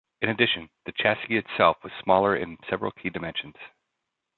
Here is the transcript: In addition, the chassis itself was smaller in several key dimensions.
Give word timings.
In 0.21 0.29
addition, 0.29 0.67
the 0.87 0.93
chassis 0.93 1.37
itself 1.37 1.83
was 1.83 1.93
smaller 2.01 2.35
in 2.35 2.57
several 2.67 2.89
key 2.89 3.11
dimensions. 3.11 3.53